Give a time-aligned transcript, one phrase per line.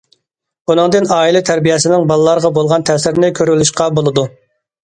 [0.71, 4.29] بۇنىڭدىن ئائىلە تەربىيەسىنىڭ بالىلارغا بولغان تەسىرىنى كۆرۈۋېلىشقا بولىدۇ.